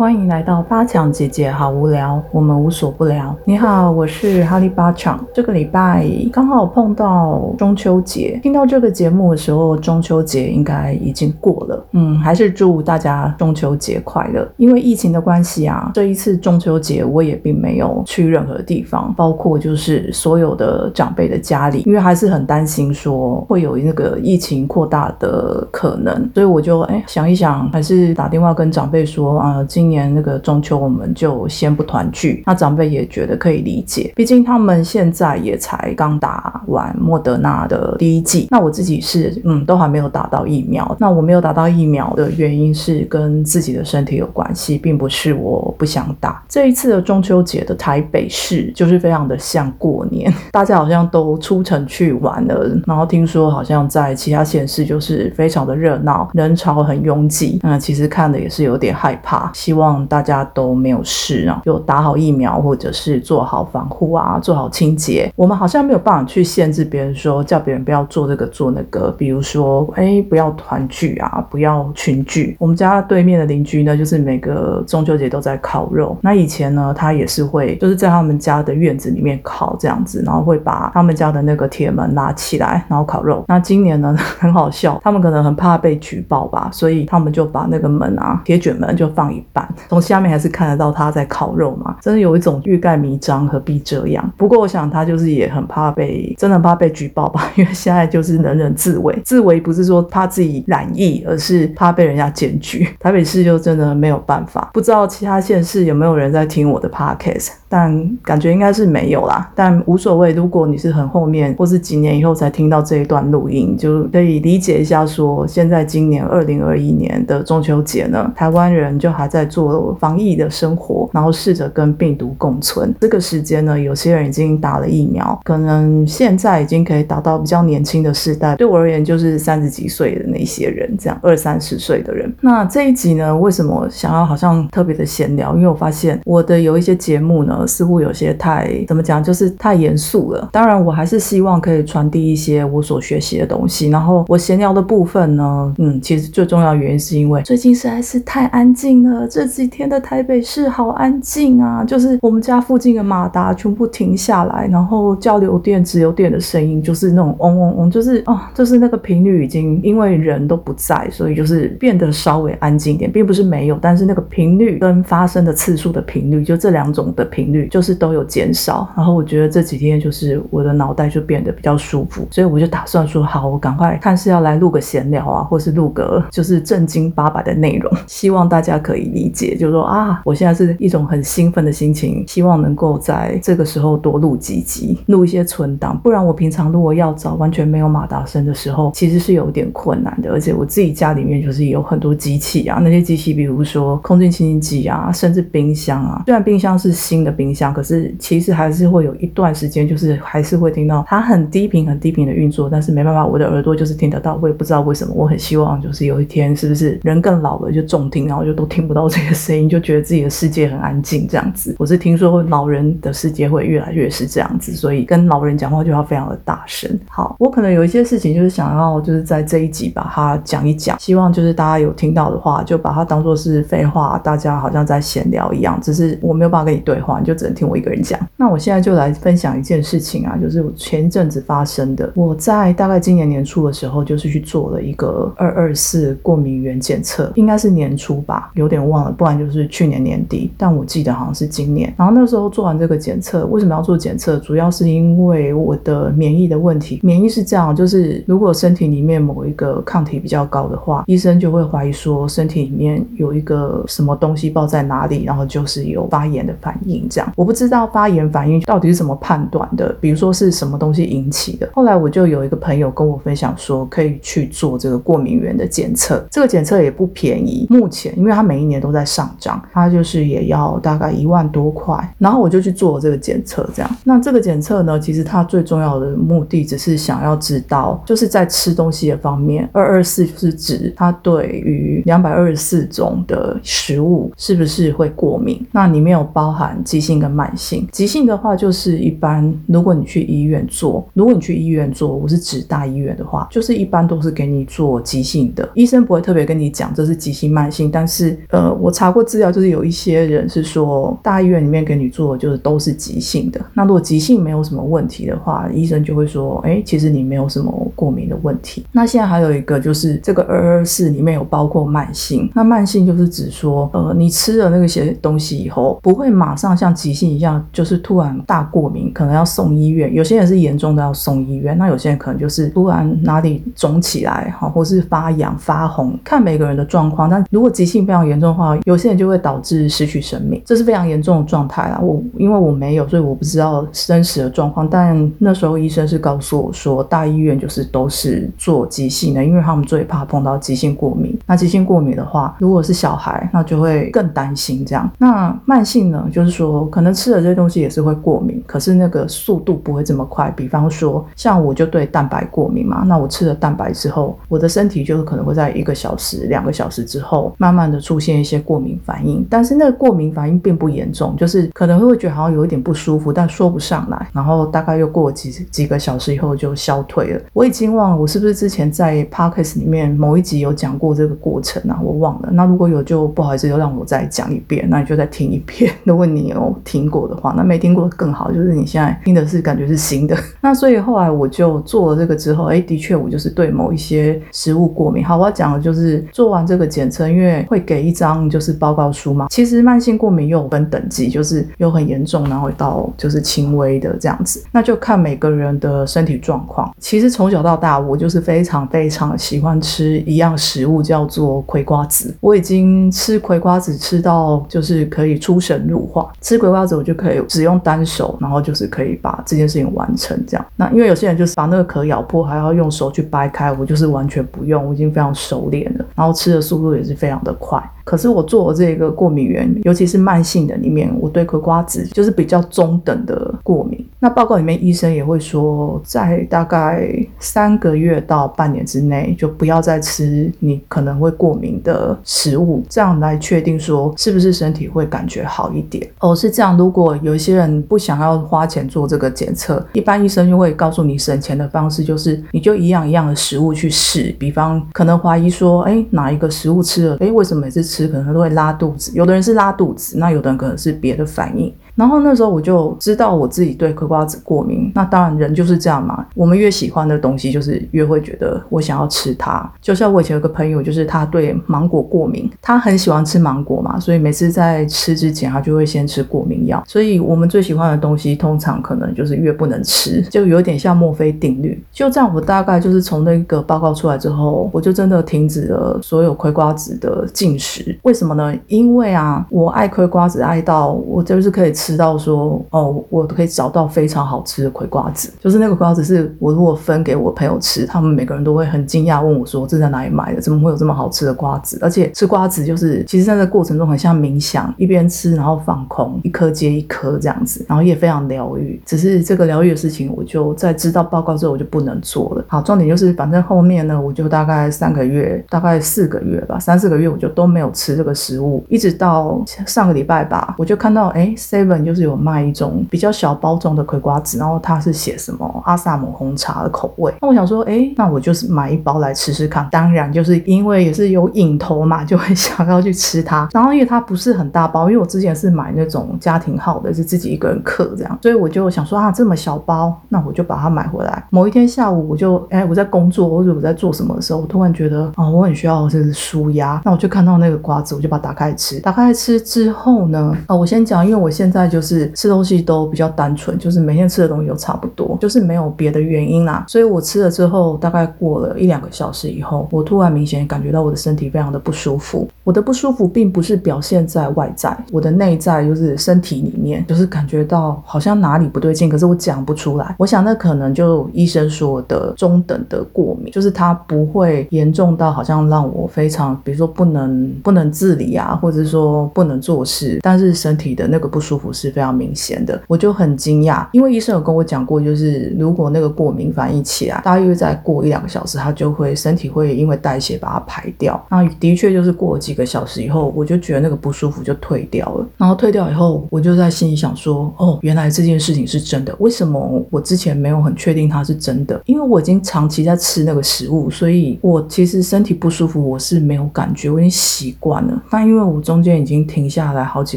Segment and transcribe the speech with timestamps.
[0.00, 3.36] 欢迎来到八强姐姐好无聊，我们无所不聊。
[3.44, 5.22] 你好，我是哈利八强。
[5.34, 11.86] 这个礼拜刚好碰到中秋节，听到这个节目的时候，中秋节应该已经过了。
[11.92, 14.50] 嗯，还是祝大家中秋节快乐。
[14.56, 46.42] 因为疫情的关系啊，这一次中秋节我也并没有去任何地方，包括就是所有的长辈的家里，因为还是很担心说会有那个疫情扩大的可能，所以我就哎想一想，还是打电话跟长辈说啊，今年那个中秋我们就先不团聚，那长辈也觉得可以理解，毕竟他们现在也才刚打完莫德纳的第一剂，那我自己是嗯都还没有打到疫苗，那我没有打到疫苗的原因是跟自己的身体有关系，并不是我不想打。
[46.48, 59.79] 这一次的中秋节的台北市就是非常的像过年， 大家好像都出城去玩了，然后听说好像在其他县市就是非常的热闹，人潮很拥挤，那其实看的也是有点害怕，希望。
[59.80, 65.30] 望大家都没有事啊，就打好疫苗，或者是做好防护啊，做好清洁。
[65.34, 69.10] 我们好像没有办法去限制别人，说叫别人不要做这个做那个。
[69.18, 72.56] 比如说，哎，不要团聚啊，不要群聚。
[72.60, 76.16] 我们家对面的邻居呢，就是每个中秋节都在烤肉。
[76.22, 83.44] 那以前呢，他也是会就是在他们家的院子里面烤这样子，然后会把他们家的那个铁门拉起来，然后烤肉。
[83.48, 89.66] 那今年呢，很好笑，他们可能很怕被举报吧，所以他们就把那个门啊，铁卷门就放一半。
[89.88, 94.32] 从下面还是看得到他在烤肉嘛，真的有一种欲盖弥彰，何必这样？
[94.36, 102.88] 不过我想他就是也很怕被，真的怕被举报吧， 因为现在就是人人自危，自危不是说怕自己染疫，而是怕被人家检举。
[102.98, 110.32] 台北市就真的没有办法，不知道其他县市有没有人在听我的 podcast，但感觉应该是没有啦，但无所谓。
[110.32, 119.70] 如果你是很后面或是几年以后才听到这一段录音，就可以理解一下，说现在今年二零二一年的中秋节呢，台湾人就还在做。
[120.00, 122.92] 防疫的生活，然后试着跟病毒共存。
[123.00, 128.56] 这个时间呢，有些人已经打了疫苗，可能现在已经可以达到比较年轻的世代。
[128.56, 132.34] 对我而言，就是三十几岁的那些人，这样二三十岁的人。
[132.40, 135.54] 那这一集呢，为什么想要好像特别的闲聊？
[135.54, 140.48] 因为我发现我的有一些节目呢，似乎有些太怎么讲，就是太严肃了。
[140.52, 143.88] 当然，我还是希望可以传递一些我所学习的东西。
[143.88, 168.88] 然后我闲聊的部分呢，嗯，其实最重要原因是因为最近实在是太安静了，这几天的台北市好安静啊，就是我们家附近的马达全部停下来，然后交流电、直流电的声音就是那种嗡嗡嗡，就是哦，就是那个频率已经因为人都不在，所以就是变得稍微安静一点，并不是没有，但是那个频率跟发生的次数的频率，就这两种的频率就是都有减少。
[168.96, 179.56] 然后我觉得这几天就是我的脑袋就变得比较舒服，所以我就打算说好，我赶快看是要来录个闲聊啊，或是录个就是正经八百的内容， 希望大家可以理解。
[179.56, 185.98] 就是说啊，我现在是一种很兴奋的心情，希望能够在这个时候多录几集，录一些存档。
[185.98, 190.30] 不然我平常如果要找完全没有马达声的时候，其实是有点困难的。
[190.30, 196.22] 而且我自己家里面就是有很多机器啊，那些机器，比如说空气清新机啊，甚至冰箱啊。
[196.26, 202.68] 虽然冰箱是新的冰箱，可是其实还是会有一段时间，就是还是会听到它很低频、很低频的运作。
[202.68, 205.14] 但是没办法，我的耳朵就是听得到，我也不知道为什么。
[205.16, 209.56] 我很希望就是有一天，是不是人更老了就重听，然后就都听不到这些声。
[209.56, 211.74] 音就觉得自己的世界很安静，这样子。
[211.78, 216.90] 我是听说老人的世界会越来越是这样子，所以跟老人讲话就要非常的大声。
[217.08, 225.78] 好，我可能有一些事情就是想要就是在这一集把它讲一讲，希望就是大家有听到的话，就把它当做是废话，大家好像在闲聊一样。
[225.80, 228.20] 只是我没有办法跟你对话，就就只能听我一个人讲。
[228.36, 232.12] 那我现在就来分享一件事情啊，就是我前阵子发生的。
[232.14, 239.30] 我在大概今年年初的时候，就是去做了一个二二四过敏原检测，应该是年初吧，有点忘了，不然。
[239.40, 241.90] 就是去年年底，但我记得好像是今年。
[241.96, 244.36] 然后那时候做完这个检测，为什么要做检测？
[244.38, 247.00] 主要是因为我的免疫的问题。
[247.02, 257.08] 免疫是这样，就是如果身体里面某一个抗体比较高的话，医生就会怀疑说身体里面有一个什么东西爆在哪里，然后就是有发炎的反应。
[257.36, 261.68] 我不知道发炎反应到底是怎么判断的，比如说是什么东西引起的。
[261.72, 266.24] 后来我就有一个朋友跟我分享说，可以去做这个过敏源的检测。
[266.30, 269.28] 这个检测也不便宜，目前因为它每一年都在上。
[269.38, 273.96] 涨，它就是也要大概一万多块，然后我就去做这个检测，这样。
[274.04, 285.66] 那这个检测呢，其实它最重要的目的只是想要知道，就是在吃东西的方面，二二四是指它对于两百二十四种的食物是不是会过敏？
[285.72, 287.88] 那里面有包含鸡急性跟慢性。
[287.90, 297.90] 急性的话，就是一般如果你去医院做，如果你去医院做，我是指大医院的话，就是一般都是给你做急性的，医生不会特别跟你讲这是急性慢性。
[297.90, 303.58] 但是呃，我查过资料，就是有一些人是说大医院里面给你做的就是都是急性的。
[303.72, 308.84] 那如果急性没有什么问题的话，医生就会说，哎，其实你没有什么过敏的问题。
[308.92, 320.12] 那现在还有一个就是这个二二四里面有包括慢性，那慢性就是指说，呃，你吃了那个些东西以后，不会马上像急性一样，就是突然大过敏，可能要送医院。
[320.14, 327.28] 有些人是严重的要送医院，那有些人可能就是突然哪里肿起来，哈，或是发痒发红，看每个人的状况。
[327.28, 331.98] 但如果急性非常严重的话，有些人就会导致失去生命，这是非常严重的状态啦。
[332.00, 334.88] 我因为我没有，所以我不知道真实的状况。
[334.88, 341.38] 但那时候医生是告诉我说，大医院就是都是做急性的，因为他们最怕碰到急性过敏。
[341.46, 345.10] 那急性过敏的话，如果是小孩，那就会更担心这样。
[345.18, 350.50] 那慢性呢，就是说可能吃的这些东西也是会过敏，可是那个速度不会这么快。
[350.56, 359.46] 比方说，像我就对蛋白过敏嘛，那我吃了蛋白之后，我的身体就是可能会在一个小时、两个小时之后，慢慢的出现一些过敏反应。
[359.48, 364.28] 但是那个过敏反应并不严重，就是可能会觉得好像有一点不舒服，但说不上来。
[364.32, 367.40] 然后大概又过几几个小时以后就消退了。
[367.52, 371.98] 我已经忘了我是不是之前在 podcast 里面某一集有讲过这个过程啊？
[372.02, 372.48] 我忘了。
[372.52, 374.86] 那如果有就不好意思，就让我再讲一遍。
[374.88, 375.92] 那你就再听一遍。
[376.04, 380.36] 如果你有听过的话，那没听过更好，就是你现在听的是感觉是新的。
[380.60, 385.24] 那所以后来我就做了这个之后，哎，的确我就是对某一些食物过敏。
[385.24, 389.46] 好，我要讲的就是做完这个检测，因为会给一张就是报告书嘛。
[389.50, 394.62] 其实慢性过敏又分等级，就是有很严重，然后到就是轻微的这样子。
[394.72, 396.90] 那就看每个人的身体状况。
[396.98, 402.34] 其实从小到大，我就是非常非常喜欢吃一样食物，叫做葵瓜子。
[402.40, 410.64] 我已经吃葵瓜子吃到就是可以出神入化，吃葵瓜子我就可以只用单手，然后就是可以把这件事情完成这样。
[410.76, 417.82] 那因为有些人就是把那个壳咬破，还要用手去掰开，我就是完全不用，我已经非常熟练了，然后吃的速度也是非常的快。
[418.02, 424.04] 可是我做这个过敏源，尤其是慢性的里面，我对葵瓜子就是比较中等的过敏。
[424.18, 427.08] 那报告里面医生也会说，在大概
[427.38, 436.04] 三个月到半年之内，就不要再吃你可能会过敏的食物，这样来确定说是不是身体会感觉好一点。
[436.18, 436.76] 哦，是这样。
[436.76, 444.34] 如果有一些人不想要花钱做这个检测，一般医生就会告诉你省钱的方式，就是你就一样一样的食物去试。
[444.38, 449.12] 比方可能怀疑说，哎，哪一个食物吃了，哎，为什么每次吃可能都会拉肚子？
[449.14, 451.72] 有的人是拉肚子，那有的人可能是别的反应。
[452.00, 454.90] 然后那时候我就知道我自己对嗑瓜子过敏。
[454.94, 459.70] 那当然人就是这样嘛，我们越喜欢的东西，就是越会觉得我想要吃它。
[459.82, 466.82] 就像我以前有个朋友，就是他对芒果过敏，他很喜欢吃芒果嘛，所以每次在吃之前，他就会先吃过敏药。
[466.86, 471.84] 所以我们最喜欢的东西，通常可能就是越不能吃，就有点像墨菲定律。
[471.92, 477.94] 就这样，我大概就是从那个报告出来之后，我就真的停止了所有嗑瓜子的进食。
[478.04, 478.54] 为什么呢？
[478.68, 481.89] 因为啊，我爱嗑瓜子爱到我就是可以吃。
[481.90, 490.40] 知道说哦，我可以找到非常好吃的葵瓜子，就是那个瓜子是我如果分给我朋友吃，他们每个人都会很惊讶，问我说这在哪里买的？
[490.40, 491.76] 怎么会有这么好吃的瓜子？
[491.82, 498.80] 而且吃瓜子就是其实在这过程中很像冥想，一边吃然后放空，一颗接一颗这样子，然后也非常疗愈。
[498.86, 502.44] 只是这个疗愈的事情，我就在知道报告之后我就不能做了。
[502.46, 511.69] 好，重点就是反正后面呢，我就大概三个月，大概四个月吧，三四个月我就都没有吃这个食物，一直到上个礼拜吧，我就看到哎，seven。
[511.84, 517.12] 就是有卖一种比较小包装的葵瓜子，然后它是写什么阿萨姆红茶的口味。
[517.20, 519.68] 那我想说，哎，那我就是买一包来吃吃看。
[519.70, 523.48] 当然，就是因为也是有瘾头嘛，就会 想要去吃它。
[523.52, 531.22] 然后因为它不是很大包，因为我之前是买那种家庭号的，是自己一个人嗑这样，所以我就想说啊，这么小包，那我就把它买回来。
[531.30, 536.80] 某一天下午，我就哎我在工作或者我在做什么的时候，我突然觉得啊，我很需要就是舒压。
[536.84, 538.80] 那我就看到那个瓜子，我就把它打开吃。
[538.80, 541.59] 打开吃之后呢，啊，我先讲，因为我现在。
[541.68, 546.64] 就是吃东西都比较单纯，就是每天吃的东西都差不多，就是没有别的原因啦。
[546.68, 552.28] 所以我吃了之后，大概过了一两个小时以后，我突然明显感觉到我的身体非常的不舒服。
[552.44, 559.94] 我的不舒服并不是表现在外在，我的内在就是身体里面，就是感觉到好像哪里不对劲，可是我讲不出来。
[559.98, 571.49] 我想那可能就医生说的中等的过敏，就是它不会严重到好像让我非常，比如说不能不能自理啊，或者说不能做事，但是身体的那个不舒服。
[571.52, 581.00] 是非常明显的，我就很惊讶，因为医生有跟我讲过，就是如果那个过敏反应起来，大约再过一两个小时，它就会身体会因为代谢把它排掉。
[581.10, 585.06] 那的确就是过了几个小时以后，我就觉得那个不舒服就退掉了。
[585.16, 588.94] 然后退掉以后，我就在心里想说，哦，原来这件事情是真的。
[588.98, 591.60] 为什么我之前没有很确定它是真的？
[591.66, 597.82] 因为我已经长期在吃那个食物，所以我其实身体不舒服我是没有感觉，我已经习惯了。
[597.90, 599.96] 但因为我中间已经停下来好几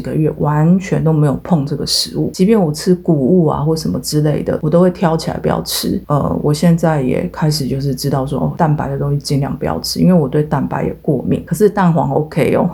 [0.00, 6.02] 个月，完全都没有碰这个食物，即便我吃谷物啊或什么之类的，我都会挑起来不要吃。
[6.08, 11.44] 呃，我现在也开始就是知道说，蛋白的东西尽量不要吃，因为我对蛋白也过敏。
[11.46, 12.68] 可是蛋黄 OK 哦。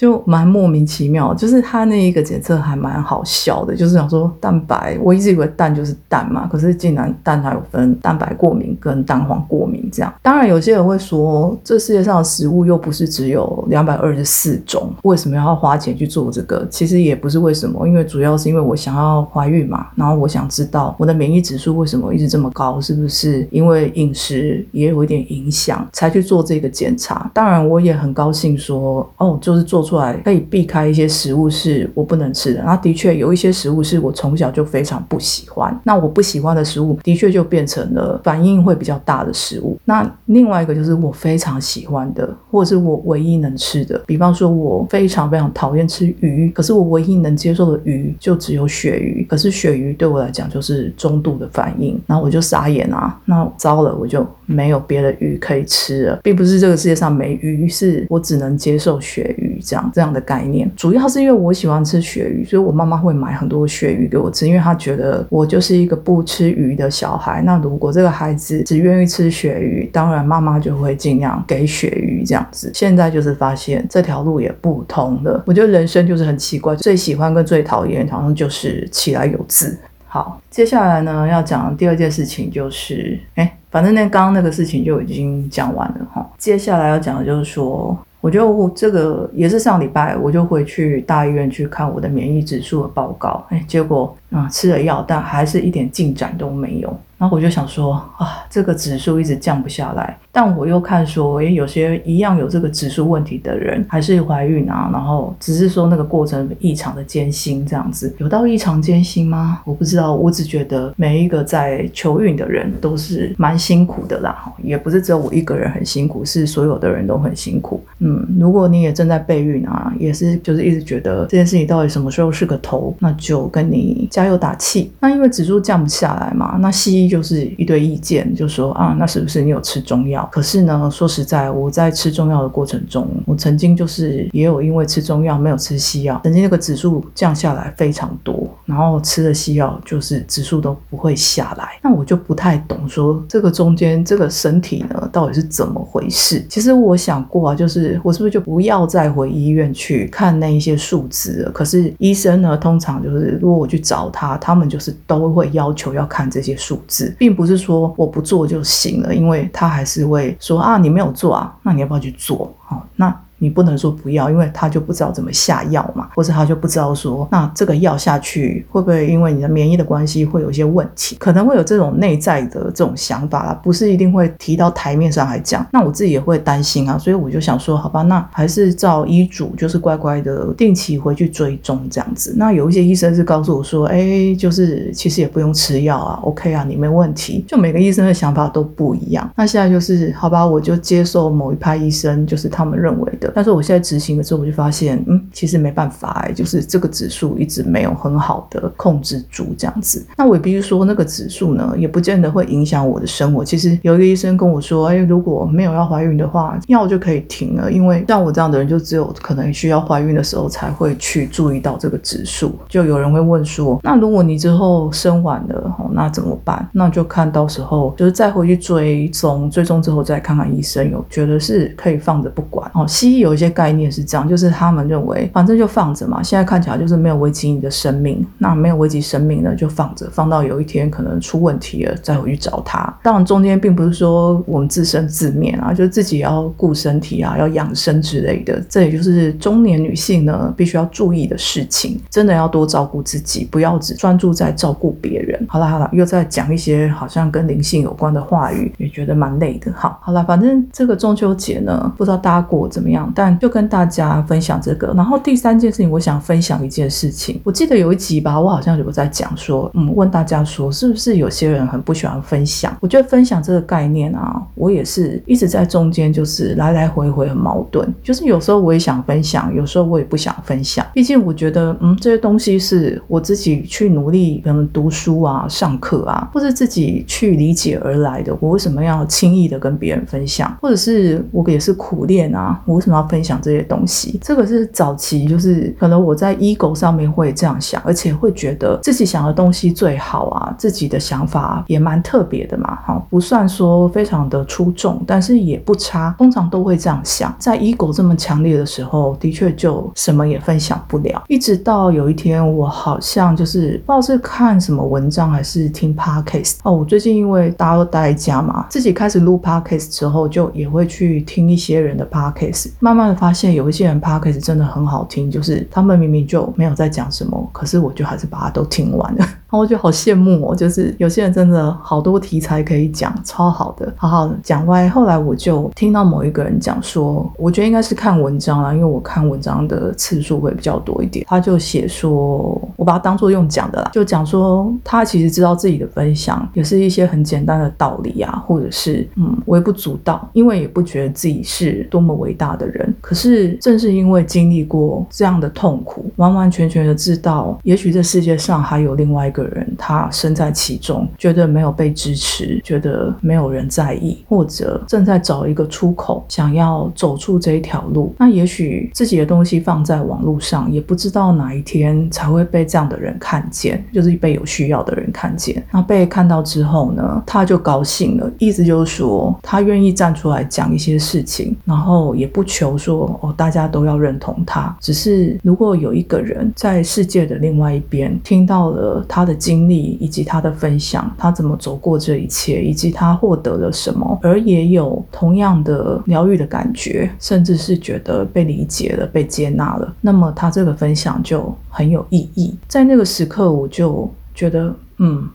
[0.00, 10.10] 就蛮莫名其妙，就是他那一个检测还蛮好笑的，就是想说蛋白，我一直以为蛋就是蛋嘛，可是竟然蛋还有分蛋白过敏跟蛋黄过敏这样。
[10.22, 16.66] 当然有些人会说，这世界上的食物又不是只有两百二十四种，为什么要花钱去做这个？
[16.70, 27.30] 其实也不是为什么，因为主要是因为我想要怀孕嘛，然后我想知道我的免疫指数为什么一直这么高，是不是因为饮食也有一点影响才去做这个检查？
[27.34, 29.89] 当然我也很高兴说，哦，就是做。
[29.90, 35.76] 出来可以避开一些食物是我不能吃的，那的确有一些食物是我从小就非常不喜欢。
[35.82, 39.76] 那我不喜欢的食物的确就变成了反应会比较大的食物。
[39.84, 49.26] 那另外一个就是我非常喜欢的，或者是我唯一能吃的，比方说我非常非常讨厌吃鱼，可是我唯一能接受的鱼就只有鳕鱼。
[49.28, 59.79] 可是鳕鱼对我来讲就是中度的反应，然后我就傻眼啊，那糟了，我就没有别的鱼可以吃了，并不是这个世界上没鱼，是我只能接受鳕鱼这样。
[59.92, 67.40] 这样的概念，主要是因为我喜欢吃鳕鱼，所以我妈妈会买很多鳕鱼给我吃，因为她觉得我就是一个不吃鱼的小孩。
[67.42, 72.70] 那如果这个孩子只愿意吃鳕鱼，当然妈妈就会尽量给鳕鱼这样子。
[72.74, 75.42] 现在就是发现这条路也不通了。
[75.46, 79.78] 我觉得人生就是很奇怪，最喜欢跟最讨厌好像就是起来有字。
[80.06, 86.28] 好，接下来呢要讲第二件事情就是，哎，反正那刚刚那个事情就已经讲完了哈。
[86.36, 87.96] 接下来要讲的就是说。
[88.20, 96.94] 我就这个也是上礼拜，我就回去大医院去看我的免疫指数的报告，哎，结果啊吃了药，但还是一点进展都没有。
[97.18, 109.60] 然后我就想说啊，这个指数一直降不下来，但我又看说，诶，有些一样有这个指数问题的人还是怀孕啊，然后只是说那个过程异常的艰辛，这样子有到异常艰辛吗？
[109.66, 117.84] 我不知道，我只觉得每一个在求孕的人都是蛮辛苦的啦，也不是只有我一个人很辛苦，是所有的人都很辛苦。
[117.98, 124.90] 嗯，如果你也正在备孕啊，也是就是一直觉得这件事情到底什么时候是个头，那就跟你加油打气。
[125.00, 127.10] 那因为指数降不下来嘛，那西医。
[127.10, 130.28] 就是一堆意见，就说啊，那是不是你有吃中药？
[130.30, 141.70] 可是呢，说实在，我在吃中药的过程中，我曾经就是也有因为吃中药没有吃西药，曾经那个指数降下来非常多，然后吃了西药就是指数都不会下来。
[141.82, 146.44] 那我就不太懂，说这个中间这个身体呢到底是怎么回事？
[146.48, 151.50] 其实我想过啊，就是我是不是就不要再回医院去看那一些数字了？
[151.50, 157.14] 可是医生呢，通常就是如果我去找他，他们就是都会要求要看这些数字。
[157.18, 162.52] 并不是说我不做就行了，因为他还是会说啊，你没有做啊，那你要不要去做？
[162.64, 163.14] 好，那。
[163.42, 175.66] 你不能说不要，因为他就不知道怎么下药嘛，或者他就不知道说，那这个药下去会不会因为你的免疫的关系会有一些问题，可能会有这种内在的这种想法啦，不是一定会提到台面上来讲。
[175.72, 182.34] 那我自己也会担心啊，所以我就想说，好吧，那还是照医嘱，就是乖乖的定期回去追踪这样子。
[182.36, 187.42] 那有一些医生是告诉我说，哎，就是其实也不用吃药啊，OK 啊，你没问题。
[187.48, 189.30] 就每个医生的想法都不一样。
[189.34, 193.29] 那现在就是好吧，我就接受某一派医生就是他们认为的。
[193.34, 200.04] 但是我现在执行了之后，我就发现，嗯，其实没办法哎，就是这个指数一直没有很好的控制住这样子。
[200.16, 203.44] 那我也必须说，那个指数呢，也不见得会影响我的生活。
[203.44, 212.52] 其实有一个医生跟我说，哎，如果没有要怀孕的话，药就可以停了，因为像我这样的人，就只有可能需要怀孕的时候才会去注意到这个指数。
[212.68, 216.68] 就有人会问说，那如果你之后生完了，哦那怎么办？
[216.72, 222.84] 那就看到时候就是再回去追踪，追踪之后再看看医生，有觉得是可以放着不管哦。
[222.88, 223.19] 西医。
[223.20, 232.92] 有一些概念是这样，就是他们认为反正就放着嘛，现在看起来就是没有危及你的生命，那没有危及生命呢就放着，放到有一天可能出问题了再回去找他。
[233.02, 238.60] 当然中间并不是说我们自生自灭啊，就是自己要顾身体啊，要养生之类的。
[238.68, 245.44] 这也就是中年女性呢必须要注意的事情，真的要多照顾自己，不要只专注在照顾别人。
[245.48, 249.72] 好了好了，又在讲一些好像跟灵性有关的话语，也觉得蛮累的。
[249.74, 253.09] 好好了，反正这个中秋节呢，不知道大家过怎么样。
[253.14, 254.92] 但就跟大家分享这个。
[254.96, 257.40] 然后第三件事情，我想分享一件事情。
[257.44, 262.76] 我记得有一集吧，我好像有在讲说，嗯，问大家说，是不是有些人很不喜欢分享？
[262.80, 267.92] 我觉得分享这个概念啊，我也是一直在中间，就是来来回回很矛盾。
[268.02, 270.84] 就是有时候我也想分享，有时候我也不想分享。
[270.92, 278.36] 毕竟我觉得，嗯，这些东西是我自己去努力，可能读书啊、上课啊，或者自己去理解而来的。
[278.40, 280.56] 我为什么要轻易的跟别人分享？
[280.60, 282.60] 或者是我也是苦练啊？
[282.64, 284.18] 我为什么要分享这些东西？
[284.22, 296.14] 这个是早期，就是可能我在 ego 上面会这样想，而且会觉得自己想的东西最好啊，自己的想法也蛮特别的嘛，哈，不算说非常的出众，但是也不差。
[296.18, 301.22] 通常都会这样想，在 ego 这么强烈的时候，的确就什么也分享不了。
[301.28, 319.18] 一直到有一天，我好像就是不知道是看什么文章还是听 podcast 哦，我最近因为大家都待在家嘛，自己开始录 podcast 之后，就也会去听一些人的 podcast，慢慢的发现有一些人 podcast 真的很好听，就是他们明明就没有在讲什么，可是我就还是把它都听完了。
[319.18, 324.88] 然 后我就好羡慕哦，就是有些人真的好多题材可以讲，超好的，好好讲歪。
[324.88, 331.26] 后来我就听到某一个人讲说，我觉得应该是看文章啦，因为我看文章的次数会比较多一点。
[331.28, 342.94] 他就写说，我把它当做用讲的啦，就讲说他其实知道自己的分享也是一些很简单的道理啊，或者是嗯微不足道，因为也不觉得自己是多么伟大的人。
[343.00, 349.40] 可是正是因为经历过这样的痛苦，完完全全的知道，也许这世界上还有另外一个。
[349.50, 358.14] 人他身在其中，觉得没有被支持，觉得没有人在意，或者正在找一个出口，想要走出这一条路。
[358.18, 365.60] 那也许自己的东西放在网络上，也不知道哪一天才会被这样的人看见，就是被有需要的人看见。
[365.72, 379.30] 那被看到之后呢，他就高兴了，意思就是说他愿意站出来讲一些事情，然后也不求说哦大家都要认同他，只是如果有一个人在世界的另外一边听到了他的。
[379.40, 392.54] 经历以及他的分享，他怎么走过这一切，以及他获得了什么，而也有同样的疗愈的感觉，甚至是觉得被理解了、被接纳了，那么他这个分享就很有意义。
[392.68, 395.26] 在那个时刻，我就觉得，嗯，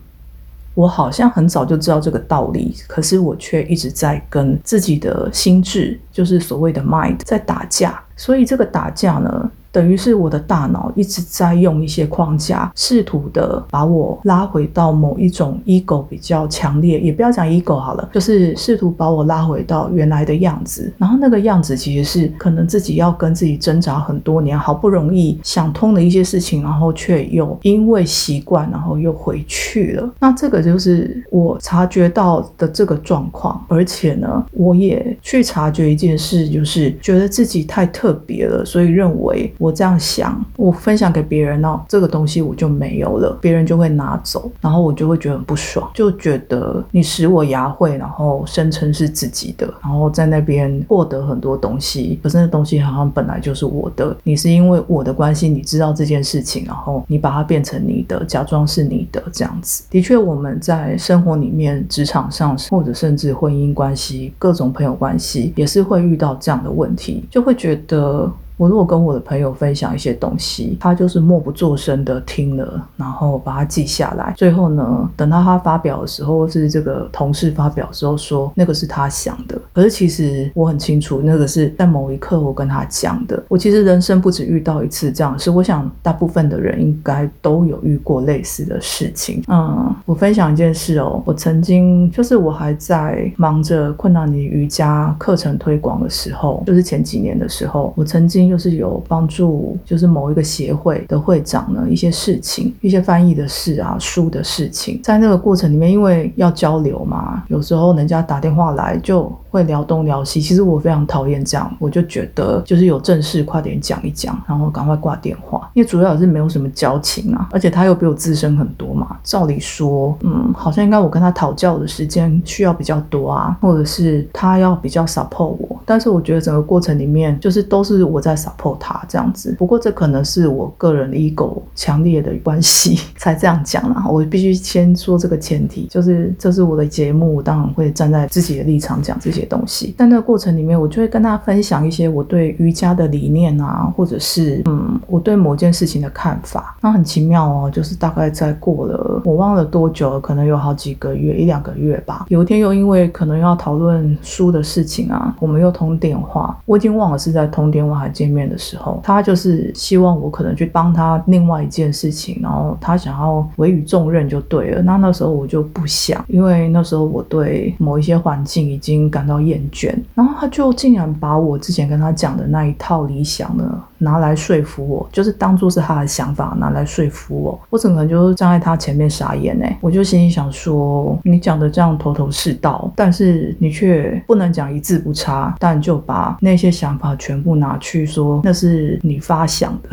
[0.74, 8.00] 我好像很早就知道这个道理，可是我却一直在跟自己的心智，就是所谓的 mind，在打架。
[8.14, 9.50] 所以这个打架呢？
[9.76, 20.90] 等于是我的大脑一直在用一些框架，试图的把我拉回到某一种 ego 比较强烈，也不要讲 ego 好了，就是试图把我拉回到原来的样子。
[20.96, 30.10] 然后那个样子其实是可能自己要跟自己挣扎很多年，好不容易想通的一些事情，然后却又因为习惯，然后又回去了。
[30.18, 39.52] 那这个就是我察觉到的这个状况，而且呢，我也去察觉一件事，就是觉得自己太特别了，所以认为。
[39.66, 59.82] 我这样想，我分享给别人呢，这个东西我就没有了，别人就会拿走，然后我就会觉得很不爽，就觉得你使我牙慧，然后声称是自己的，然后在那边获得很多东西，可是那东西好像本来就是我的，你是因为我的关系，你知道这件事情，然后你把它变成你的，假装是你的这样子。
[59.90, 68.32] 的确，我们在生活里面、职场上，或者甚至婚姻关系、各种朋友关系，也是会遇到这样的问题，就会觉得。
[68.56, 74.32] 我如果跟我的朋友分享一些东西，他就是默不作声的听了，然后把它记下来。
[74.36, 79.60] 最后呢，等到他发表的时候，或是这个同事发表的时候，说那个是他想的。
[79.74, 83.42] 可是其实我很清楚，那个是在某一刻我跟他讲的。
[83.48, 89.42] 我其实人生不止遇到一次这样事，我想大部分的人应该都有遇过类似的事情。
[89.48, 98.45] 嗯，我分享一件事哦，我曾经就是我还在忙着困难的瑜伽课程推广的时候，就是前几年的时候，我曾经。
[98.46, 110.40] 又是有帮助，就是某一个协会的会长呢，一些事情，一些翻译的事啊，书的事情，在那个过程里面，因为要交流嘛，有时候人家打电话来就会聊东聊西。
[110.40, 119.18] 其实我非常讨厌这样，我就觉得就是有正事快点讲一讲，然后赶快挂电话，因为主要也是没有什么交情啊，而且他又比我资深很多嘛。
[119.24, 128.36] 照理说，嗯，好像应该我跟他讨教的时间需要比较多啊，或者是他要比较 support 我，但是我觉得整个过程里面就是都是我在。
[128.36, 134.04] support 他这样子，不过这可能是我个人 ego 强烈的关系才这样讲啦。
[134.06, 139.94] 我必须先说这个前提，就是这是我的节目，当然会站在自己的立场讲这些东西。
[139.96, 146.76] 在那个过程里面，我就会跟他分享一些我对瑜伽的理念啊，或者是嗯，我对某件事情的看法。
[146.80, 152.26] 那很奇妙哦，就是大概在过了我忘了多久，可能有好几个月，一两个月吧。
[152.28, 164.82] 有一天又因为可能要讨论书的事情啊，我们又通电话，我已经忘了是在通电话还见面的时候，他就是希望我可能去帮他另外一件事情，然后他想要委以重任就对了。
[164.82, 189.88] 那那时候我就不想，因为那时候我对某一些环境已经感到厌倦，然后他就竟然把我之前跟他讲的那一套理想呢拿来说服我，就是当做是他的想法拿来说服我，我整个人就是站在他前面傻眼哎，我就心里想说，你讲的这样头头是道，但是你却不能讲一字不差，但就把那些想法全部拿去说那是你发想的。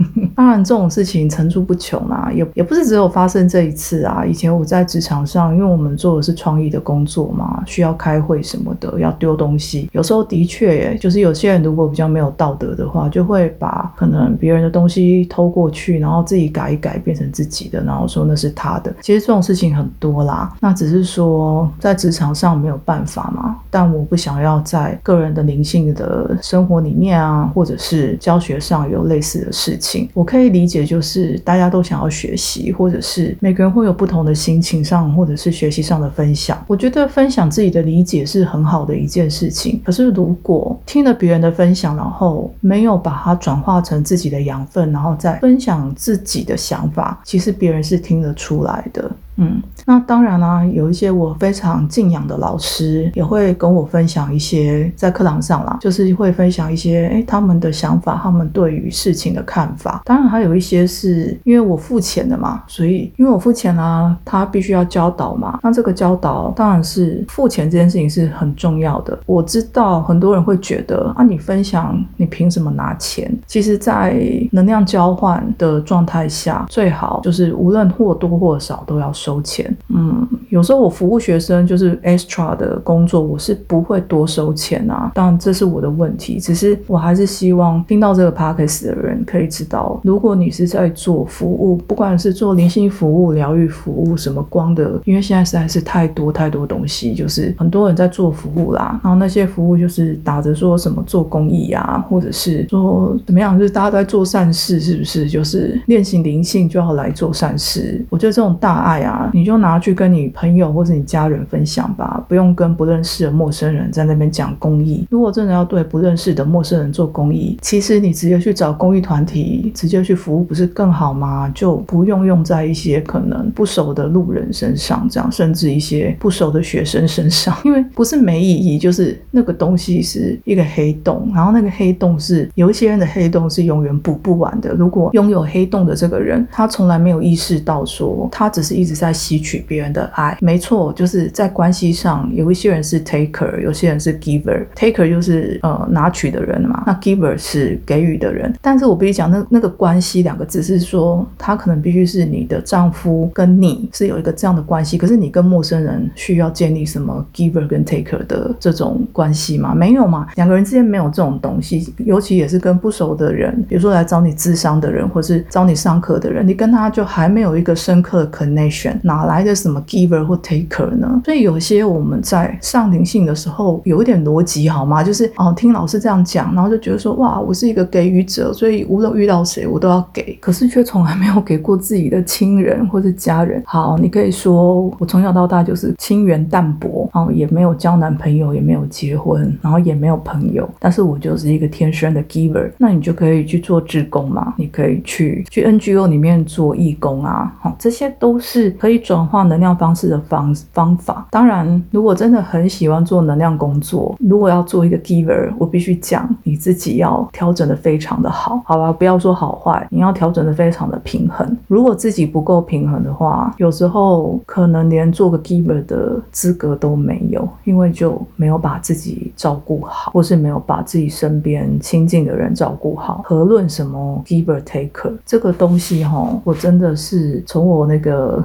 [0.34, 4.24] 当然这种事情层出不穷啊，也也不是只有发生这一次啊。
[4.24, 18.94] 以前我在职场上，因为我们做的是创意的工作嘛，需要开会什么的，要丢东西，有时候的确，就是有些人如果比较没有道德的话，就会会把可能别人的东西偷过去，然后自己改一改变成自己的，然后说那是他的。
[19.00, 23.56] 其实这种事情很多啦，那只是说在职场上没有办法嘛。
[23.70, 30.08] 但我不想要在个人的灵性的生活里面啊，或者是教学上有类似的事情。
[30.12, 36.62] 我可以理解，就是大家都想要学习，或者是每个人会有不同的心情上，或者是学习上的分享。
[36.66, 39.80] 我觉得分享自己的理解是很好的一件事情。
[39.84, 49.10] 可是如果听了别人的分享，然后没有把它转化成自己的养分，然后再分享自己的想法，其实别人是听得出来的。
[49.42, 60.02] 嗯，那当然啦，有一些我非常敬仰的老师也会跟我分享一些在课堂上啦，就是会分享一些哎他们的想法，他们对于事情的看法。
[60.04, 65.58] 当然还有一些是因为我付钱的嘛，所以因为我付钱啦，他必须要教导嘛。
[65.62, 69.18] 那这个教导当然是付钱这件事情是很重要的。
[69.24, 73.34] 我知道很多人会觉得啊，你分享你凭什么拿钱？
[73.46, 74.20] 其实，在
[74.52, 79.29] 能量交换的状态下，最好就是无论或多或少都要收。
[79.30, 85.12] 收钱，嗯，有时候我服务学生就是 extra 的工作，我是不会多收钱啊。
[85.14, 105.28] 当然这是我的问题，只是我还是希望听到这个 podcast 的人可以知道，如果你是在做服务，不管是做灵性服务、疗愈服务，什么光的，因为现在实在是太多太多东西，就是很多人在做服务啦，然后那些服务就是打着说什么做公益啊，或者是说怎么样，就是大家在做善事，是不是？
[105.28, 109.19] 就是练习灵性就要来做善事，我觉得这种大爱啊。
[109.32, 115.04] 你就拿去跟你朋友或者你家人分享吧，不用跟不认识的陌生人在那边讲公益。
[115.10, 121.50] 如果真的要对不认识的陌生人做公益，其实你直接去找公益团体，直接去服务，不是更好吗？
[121.54, 134.72] 就不用用在一些可能不熟的路人身上，这样甚至一些不熟的学生身上， 因为不是没意义，就是那个东西是一个黑洞，然后那个黑洞是有一些人的黑洞是永远补不完的。
[134.74, 139.10] 如果拥有黑洞的这个人，他从来没有意识到说，他只是一直在。
[139.20, 144.64] 吸取别人的爱，没错，就是在关系上，有一些人是 taker，有些人是 giver。
[144.74, 148.50] taker 就是呃拿取的人嘛，那 giver 是给予的人。
[148.62, 154.96] 但是我必须讲，那那个关系两个字是说，他可能必须是你的丈夫跟你是有一个这样的关系。
[154.96, 159.74] 可是你跟陌生人需要建立什么 giver 跟 taker 的这种关系吗？
[159.74, 161.92] 没有嘛，两个人之间没有这种东西。
[161.98, 168.89] 尤其也是跟不熟的人，比如说来找你咨商的人，或是找你上课的人，你跟他就还没有一个深刻的 connection。
[169.02, 171.20] 哪来的什么 giver 或 taker 呢？
[171.24, 175.02] 所以有些我们在上灵性的时候有一点逻辑好吗？
[175.02, 183.62] 就是哦，听老师这样讲，然后就觉得说哇，我是一个给予者，所以无论遇到谁我都要给，可是却从来没有给过自己的亲人或者家人。
[183.66, 192.70] 好，你可以说我从小到大就是亲缘淡薄，哦，也没有交男朋友，也没有结婚，然后也没有朋友，但是我就是一个天生的 giver。
[192.78, 199.00] 那你就可以去做志工嘛，你可以去去 NGO 里面做义工啊，好，这些都是可以。
[199.00, 208.92] 转化能量方式的方方法，当然，如果真的很喜欢做能量工作，如果要做一个 giver，我必须讲，你自己要调整的非常的好，好吧？
[208.92, 211.56] 不要说好坏，你要调整的非常的平衡。
[211.66, 223.22] 如果自己不够平衡的话，有时候可能连做个 giver 的资格都没有，因为就没有把自己照顾好，或是没有把自己身边亲近的人照顾好。
[223.24, 228.44] 何论什么 giver taker 这个东西哈，我真的是从我那个。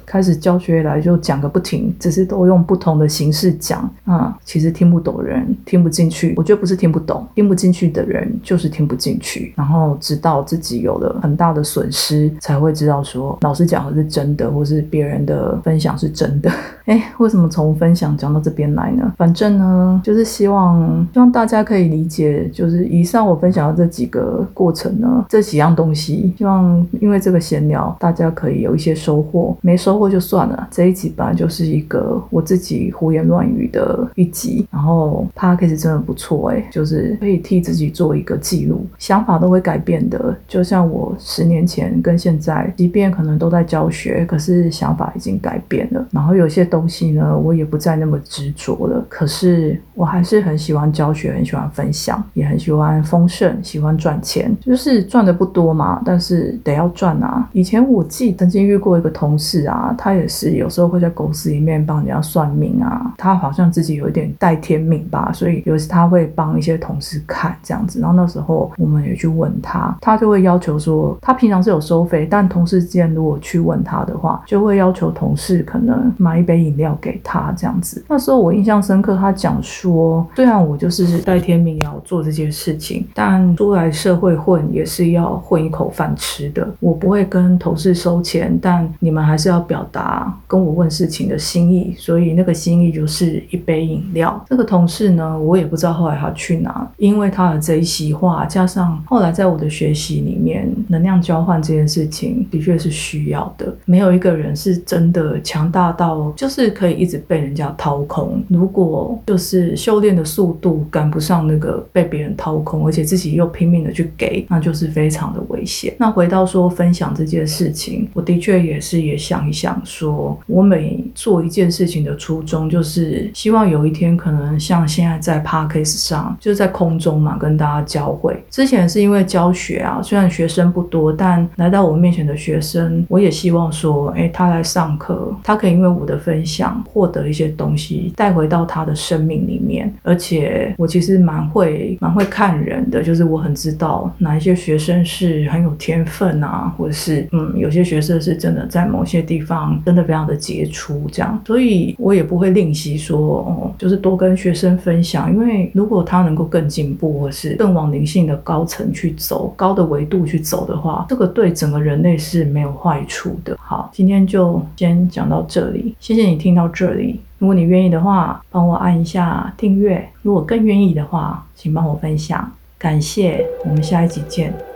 [0.11, 6.33] 开始教学以来就讲个不停，只是都用不同的形式讲啊，其实听不懂人听不进去。
[6.35, 9.53] 我觉得不是听不懂，听不进去的人就是听不进去。
[9.55, 16.51] 然后直到自己有了很大的损失，才会知道说老师讲的是真的，或是别人的分享是真的。
[16.87, 19.13] 哎，为什么从分享讲到这边来呢？
[19.17, 29.55] 反正呢，就是希望希望大家可以理解，就是以上我分享的这几个过程呢，这几样东西，希望因为这个闲聊，大家可以有一些收获。
[29.61, 40.35] 没收过就算了，这一集本来就是一个我自己胡言乱语的一集，然后 p a d c a s 真的不错哎，就是可以替自己做一个记录，想法都会改变的。
[40.47, 46.03] 就像我十年前跟现在，即便可能都在教学，可是想法已经改变了。
[46.09, 49.05] 然后有些东西呢，我也不再那么执着了。
[49.07, 54.51] 可是我还是很喜欢教学，很喜欢分享，也很喜欢丰盛，喜欢赚钱。
[54.61, 57.47] 就是赚的不多嘛，但是得要赚啊。
[57.53, 63.13] 以前我记曾经遇过一个同事啊，他也是有时候会在公司里面帮人家算命啊。
[63.17, 67.99] 他好像自己有一点带天命吧，所以有时他会帮一些同事看这样子。
[67.99, 78.03] 然后那时候我们也去问他，他就会要求说，他平常是有收费，但同事之间如果去问他的话，就会要求同事可能买一杯饮料给他这样子。
[78.07, 86.67] 那时候我印象深刻，他讲说，虽然我就是带天命要做这件事情，但出来社会混也是要混一口饭吃的。
[86.79, 94.43] 我不会跟同事收钱，但你们还是要表表达跟我问事情的心意，所以那个心意就是一杯饮料。
[94.47, 103.73] 这个同事呢，我也不知道后来他去哪，因为他的这一席话，加上后来在我的学习里面，能量交换这件事情的确是需要的。
[103.85, 108.43] 没有一个人是真的强大到就是可以一直被人家掏空。
[108.47, 115.95] 如果就是修炼的速度赶不上那个被别人掏空，而且自己又拼命的去给，那就是非常的危险。
[115.97, 128.41] 那回到说分享这件事情，我的确也是也想一想，说我每做一件事情的初衷，就是希望有一天可能像现在在 p a r k a s 上，就是在空中嘛，跟大家教会。
[128.49, 139.91] 之前是因为教学啊，虽然学生不多，但来到我面前的学生，我也希望说，哎，他来上课，他可以因为我的分享获得一些东西，带回到他的生命里面。
[140.03, 163.57] 而且我其实蛮会蛮会看人的，就是我很知道哪一些学生是很有天分啊，或者是嗯，有些学生是真的在某些地方方真的非常的杰出，这样，所以我也不会吝惜说，哦，就是多跟学生分享，因为如果他能够更进步，或是更往灵性的高层去走，高的维度去走的话，这个对整个人类是没有坏处的。
[163.59, 167.19] 好，今天就先讲到这里，谢谢你听到这里。
[167.37, 172.51] 如果你愿意的话，帮我按一下订阅；如果更愿意的话，请帮我分享。
[172.77, 174.70] 感谢，我们下一集见。